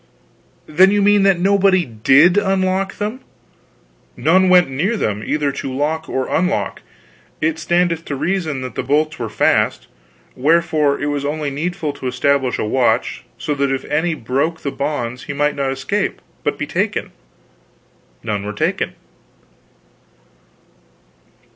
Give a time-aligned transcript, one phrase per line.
[0.65, 3.19] "Then you mean that nobody did unlock them?"
[4.17, 6.81] "None went near them, either to lock or unlock.
[7.39, 9.85] It standeth to reason that the bolts were fast;
[10.35, 14.71] wherefore it was only needful to establish a watch, so that if any broke the
[14.71, 17.11] bonds he might not escape, but be taken.
[18.23, 18.95] None were taken."